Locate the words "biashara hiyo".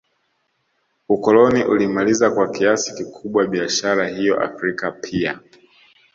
3.47-4.39